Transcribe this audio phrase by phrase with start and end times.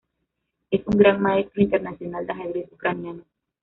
[0.71, 3.21] Es un Gran Maestro Internacional de ajedrez ucraniano.